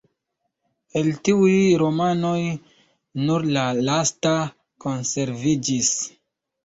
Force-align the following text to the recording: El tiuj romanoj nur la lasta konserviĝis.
El 1.01 1.09
tiuj 1.27 1.51
romanoj 1.81 2.41
nur 3.27 3.45
la 3.59 3.67
lasta 3.91 4.35
konserviĝis. 4.87 5.93